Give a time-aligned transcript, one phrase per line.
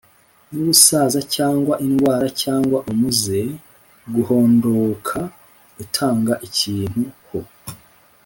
[0.51, 3.39] n’ubusaza cyangwa indwara cyangwa umuze;
[4.13, 5.19] guhoondooka
[5.77, 7.39] gutanga ikintu ho